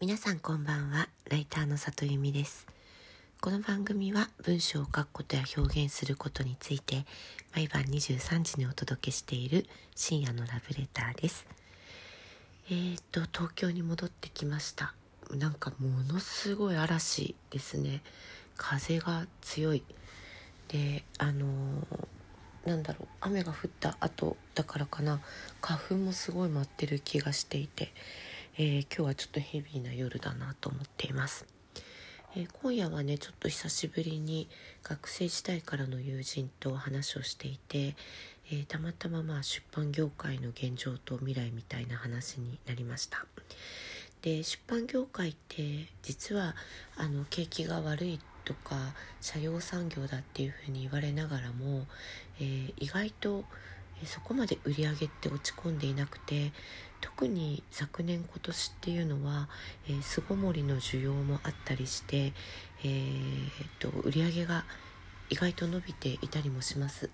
[0.00, 1.08] 皆さんこんばんは。
[1.28, 2.68] ライターの里由美です。
[3.40, 7.04] この番組は文章を書くことや表現することについて
[7.52, 9.66] 毎晩23時にお届けしている
[9.96, 11.48] 深夜のラブレターです。
[12.70, 14.94] えー、っと東京に戻ってきました。
[15.32, 18.00] なんかものすごい嵐ですね。
[18.56, 19.82] 風が強い。
[20.68, 23.08] であのー、なんだろう。
[23.20, 25.20] 雨が降った後だからかな。
[25.60, 27.92] 花粉もすごい舞ってる気がしていて。
[28.60, 31.46] えー、今日はちょっとヘビーな夜だなと思っています、
[32.34, 34.48] えー、今夜はねちょっと久しぶりに
[34.82, 37.94] 学生時代からの友人と話をしていて、
[38.50, 43.26] えー、たまたままあ出版業界の現状と未来みたいな話になりました。
[44.22, 46.56] で出版業界って実は
[46.96, 51.86] あの景気が悪いとか社用産業だっていうふうに言われながらも、
[52.40, 53.44] え意外と
[54.06, 56.52] そこまで売り上げって落ち込んでいなくて
[57.00, 59.48] 特に昨年今年っていうのは、
[59.88, 62.32] えー、巣ごもりの需要もあったりして、
[62.82, 64.64] えー、と売り上げが
[65.30, 67.10] 意外と伸びていたりもします。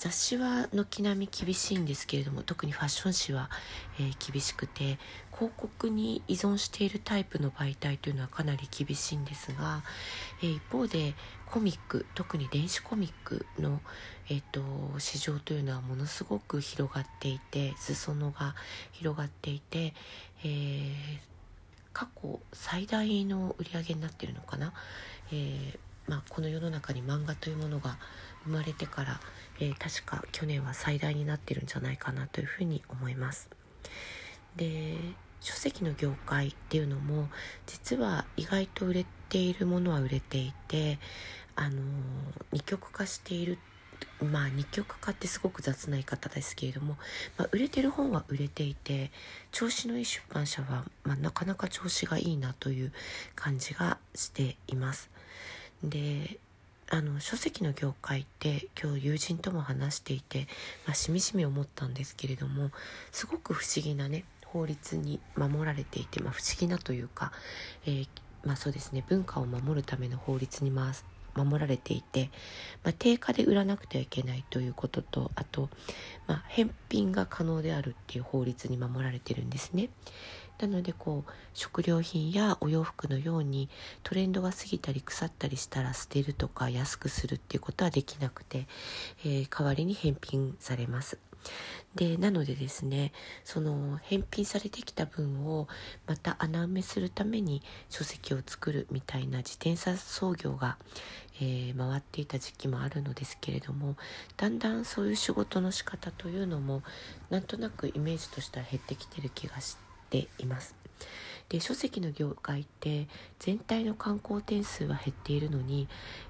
[0.00, 3.50] 雑誌は軒並み厳しいんですけれども特にファッション誌は、
[3.98, 4.98] えー、厳しくて
[5.30, 9.82] 広告に依存しているタイプの媒体というのはかなり厳しいんですが、
[10.42, 11.12] えー、一方で
[11.44, 13.82] コミック特に電子コミックの、
[14.30, 14.62] えーと、
[14.98, 18.54] 市場というのはものすごく広がっていて裾野が
[18.92, 19.92] 広がっていて、
[20.42, 21.18] えー、
[21.92, 24.72] 過去最大の売り上げになっているのかな、
[25.30, 27.96] えーまあ、この世の中に漫画というものが
[28.42, 29.20] 生まれてから、
[29.60, 33.48] えー、確か去年は最大になってるんじゃないかなというふうに思います。
[34.56, 34.96] で
[35.40, 37.28] 書籍の業界っていうのも
[37.66, 40.98] 実は意外と売れているものは売れていて
[41.54, 41.80] あの
[42.52, 43.58] 二極化している
[44.20, 46.96] まあ二極化ってすごく雑な言い方ですけれども、
[47.38, 49.12] まあ、売れてる本は売れていて
[49.52, 52.92] 調子のいい出版社は、まあ、なかなか調子がいいなという
[53.36, 55.08] 感じがしています。
[55.82, 56.38] で
[56.92, 60.48] あの書籍の業界って今日友人とも話していて、
[60.86, 62.70] まあ、しみしみ思ったんですけれども
[63.12, 67.30] すごく不思議なね法律に守られていて、まあ、不思議なというか、
[67.86, 68.08] えー、
[68.44, 71.04] まあ、そうですね文化を守るための法律に回す
[71.36, 72.30] 守られていて、
[72.82, 75.68] まあ、定価で売らなくてはいけないということとあと、
[76.26, 79.90] まあ、返品が可能であるっていう法律に守られてるんですね。
[80.60, 83.70] なのでこう食料品やお洋服のように
[84.02, 88.66] トレンドが過ぎたり腐ったりしたら捨てるとか安くするっていうことはできなくて、
[89.24, 91.18] えー、代わりに返品されます。
[91.94, 93.12] でなのでですね
[93.44, 95.68] その返品されてきた分を
[96.06, 100.76] また穴埋めするために書籍を作るみたいな自転車操業が、
[101.40, 103.96] えー、回っていた時期もあるのですけれども
[104.36, 106.82] だんだんそういう仕事の仕方というのも
[107.30, 110.74] なんとなくイメージとしては減ってきてる気がしてています。
[111.50, 113.08] で書籍の業界って
[113.40, 115.88] 全体の観光点数は減っているのに、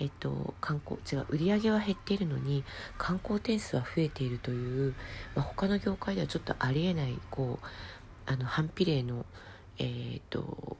[0.00, 2.64] えっと、観光違う売り上げは減っているのに
[2.96, 4.94] 観光点数は増えているという、
[5.34, 7.66] まあ、他の業界ではちょっとありえないこう
[8.24, 9.26] あの反比例の、
[9.78, 10.78] えー、っと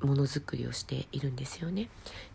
[0.00, 1.88] ものづくりをしているんですよね。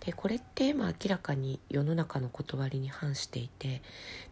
[0.06, 3.82] でこれってまあ明らかに世の中の断りに反していて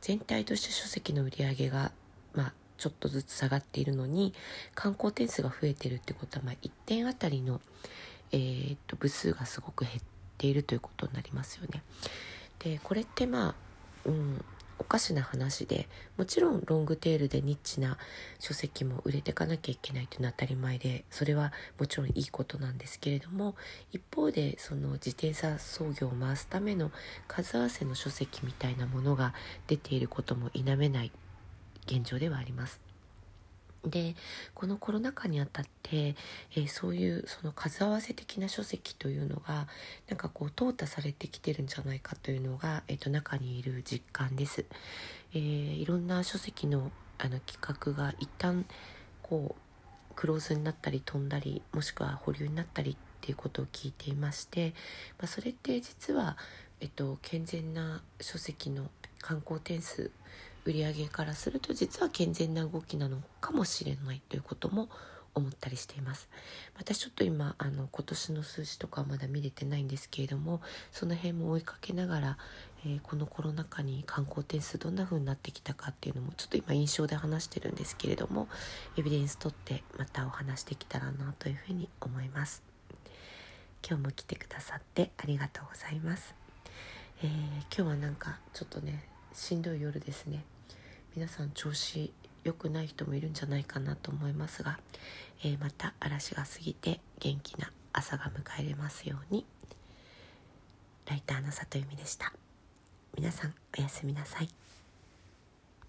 [0.02, 1.92] 全体として書籍の売り上げが
[2.34, 4.34] まあちょっとずつ下がっているのに
[4.74, 7.62] 観光点数が増えてるってことは、まあ、1点あたりの、
[8.32, 10.02] えー、っと部数がすごく減っ
[10.40, 11.84] ているということになりますよね。
[12.58, 13.56] でこれってまあ、
[14.06, 14.44] うん、
[14.80, 15.88] おかしな話で
[16.18, 18.00] もちろんロングテールでニッチな
[18.40, 23.54] 書籍も売れていかなきゃいけないというのは当たり前でそれはもちろんいいことなんですけれども
[23.92, 26.92] 一方でその自転車操業を回すための
[27.28, 29.36] 数合わせの書籍みたいなものが
[29.68, 31.12] 出ていることも否めない
[31.86, 32.80] 現状ではあります。
[33.86, 34.16] で
[34.54, 36.16] このコロナ禍にあたって、
[36.56, 39.68] えー、そういうその数合わせ的な書籍というのが
[40.08, 44.66] なんかこう淘汰されてきてるんじゃないかというのが、えーと、中にいる実感です。
[45.34, 48.66] えー、いろんな書籍のあの企画が一旦
[49.22, 54.74] こうクローズになったり飛んだりもしくは保留になったりっていうことを聞いていまして、
[55.20, 56.36] まあ、それって実は、
[56.80, 58.90] えっと、健全な書籍の
[59.22, 60.10] 観光点数
[60.66, 64.90] 売上からすると実は健全な動きなのかもしれないということも
[65.34, 66.28] 思ったりしています。
[66.78, 70.62] 私ちょっと今あの今年の数字とかまだ見れてないんですけれども
[70.92, 72.38] その辺も追いかけながら、
[72.86, 78.50] えー、このコロナ禍に観光点数どんな風になってきたかっていうのもちょっと今印象で話してるんですけれども
[78.98, 82.72] エビデンス取ってまたお話できたらなというふうに思います。
[83.88, 86.36] 今日も来てくださってありがとうございます、
[87.24, 90.44] えー、今日はなんかちょっとねしんどい夜ですね。
[91.16, 92.12] 皆さん調子
[92.44, 94.80] 良くない人もいるんじゃないかなと思いますが、
[95.44, 99.46] えー、また嵐が過ぎて元気な朝が迎えれますように。
[101.06, 102.34] ライターの里由美でした。
[103.16, 104.50] 皆さんおやすみなさい。